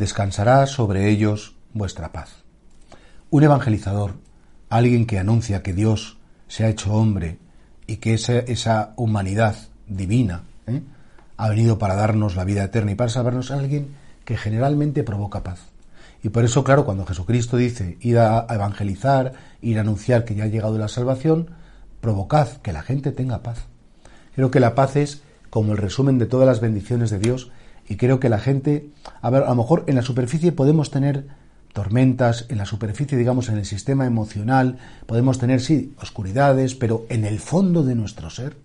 [0.00, 2.44] descansará sobre ellos vuestra paz.
[3.30, 4.16] Un evangelizador,
[4.68, 6.18] alguien que anuncia que Dios
[6.48, 7.38] se ha hecho hombre
[7.86, 9.56] y que esa, humanidad
[9.86, 10.82] divina ¿eh?
[11.36, 15.70] ha venido para darnos la vida eterna y para salvarnos, alguien que generalmente provoca paz.
[16.22, 19.32] Y por eso, claro, cuando Jesucristo dice ir a evangelizar,
[19.62, 21.50] ir a anunciar que ya ha llegado la salvación,
[22.00, 23.66] provocad que la gente tenga paz.
[24.34, 27.50] Creo que la paz es como el resumen de todas las bendiciones de Dios
[27.88, 31.26] y creo que la gente, a ver, a lo mejor en la superficie podemos tener
[31.72, 37.24] tormentas, en la superficie, digamos, en el sistema emocional, podemos tener, sí, oscuridades, pero en
[37.24, 38.56] el fondo de nuestro ser,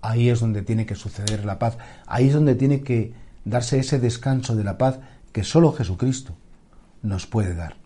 [0.00, 3.14] ahí es donde tiene que suceder la paz, ahí es donde tiene que
[3.44, 4.98] darse ese descanso de la paz
[5.32, 6.34] que solo Jesucristo
[7.02, 7.76] nos puede dar.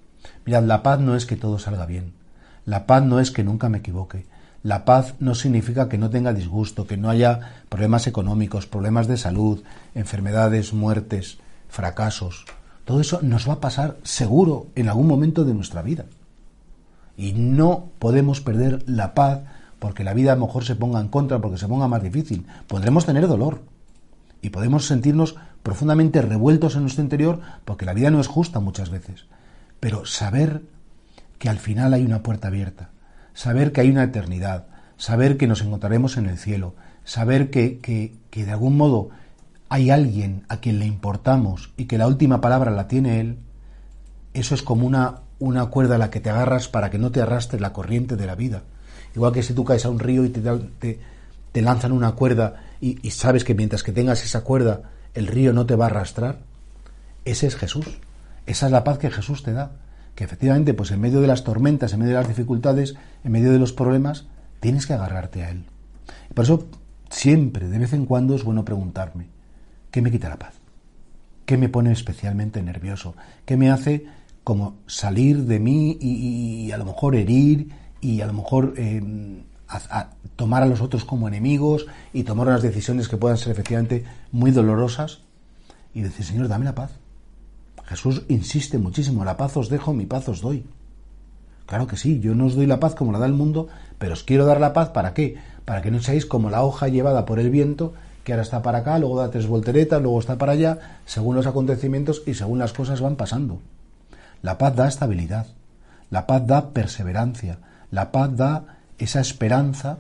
[0.45, 2.13] Mirad, la paz no es que todo salga bien,
[2.65, 4.27] la paz no es que nunca me equivoque,
[4.63, 9.17] la paz no significa que no tenga disgusto, que no haya problemas económicos, problemas de
[9.17, 9.63] salud,
[9.95, 12.45] enfermedades, muertes, fracasos.
[12.85, 16.07] Todo eso nos va a pasar seguro en algún momento de nuestra vida.
[17.17, 19.43] Y no podemos perder la paz
[19.79, 22.47] porque la vida a lo mejor se ponga en contra, porque se ponga más difícil.
[22.67, 23.61] Podremos tener dolor
[24.43, 28.91] y podemos sentirnos profundamente revueltos en nuestro interior porque la vida no es justa muchas
[28.91, 29.27] veces.
[29.81, 30.63] Pero saber
[31.39, 32.91] que al final hay una puerta abierta,
[33.35, 38.45] saber que hay una eternidad, saber que nos encontraremos en el cielo, saber que, que,
[38.45, 39.11] de algún modo
[39.69, 43.39] hay alguien a quien le importamos y que la última palabra la tiene Él,
[44.35, 47.21] eso es como una, una cuerda a la que te agarras para que no te
[47.21, 48.63] arrastre la corriente de la vida.
[49.15, 50.43] Igual que si tú caes a un río y te,
[50.79, 51.01] te,
[51.57, 55.65] te lanzan una cuerda y, sabes que mientras que tengas esa cuerda el río no
[55.65, 56.41] te va a arrastrar,
[57.25, 57.87] ese es Jesús.
[58.45, 59.73] Esa es la paz que Jesús te da
[60.15, 63.53] que efectivamente, pues en medio de las tormentas, en medio de las dificultades, en medio
[63.53, 64.27] de los problemas,
[64.61, 65.65] tienes que agarrarte a Él.
[66.31, 66.69] Y por eso,
[67.09, 69.29] siempre, de vez en cuando, es bueno preguntarme,
[69.91, 70.57] ¿qué me quita la paz?
[71.47, 73.15] ¿Qué me pone especialmente nervioso?
[73.47, 74.05] ¿Qué me hace
[74.45, 77.71] como salir de mí y, a lo mejor herir
[78.03, 79.01] y a lo mejor eh,
[80.37, 84.51] tomar a los otros como enemigos y tomar unas decisiones que puedan ser efectivamente muy
[84.51, 85.21] dolorosas?
[85.95, 86.93] Y decir, Señor, dame la paz
[87.87, 90.67] Jesús insiste muchísimo, la paz os dejo, mi paz os doy.
[91.67, 93.69] Claro que sí, yo no os doy la paz como la da el mundo,
[93.99, 95.37] pero os quiero dar la paz para qué?
[95.65, 97.95] Para que no seáis como la hoja llevada por el viento,
[98.25, 101.47] que ahora está para acá, luego da tres volteretas, luego está para allá, según los
[101.47, 103.61] acontecimientos y según las cosas van pasando.
[104.43, 105.47] La paz da estabilidad,
[106.11, 107.59] la paz da perseverancia,
[107.91, 109.99] la paz da esa esperanza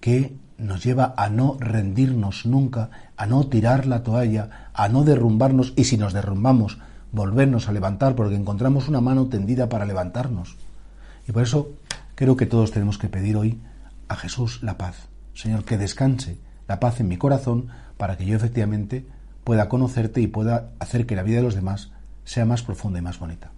[0.00, 5.72] que nos lleva a no rendirnos nunca, a no tirar la toalla, a no derrumbarnos
[5.76, 6.78] y si nos derrumbamos,
[7.12, 10.56] volvernos a levantar porque encontramos una mano tendida para levantarnos.
[11.26, 11.70] Y por eso
[12.14, 13.60] creo que todos tenemos que pedir hoy
[14.08, 15.08] a Jesús la paz.
[15.34, 19.06] Señor, que descanse la paz en mi corazón para que yo efectivamente
[19.44, 21.90] pueda conocerte y pueda hacer que la vida de los demás
[22.24, 23.50] sea más profunda y más bonita.